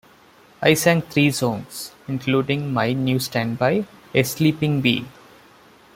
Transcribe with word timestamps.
I 0.63 0.73
sang 0.73 1.03
three 1.03 1.29
songs, 1.29 1.91
including 2.07 2.73
my 2.73 2.91
new 2.93 3.19
standby 3.19 3.85
"A 4.15 4.23
Sleepin' 4.23 4.81
Bee". 4.81 5.05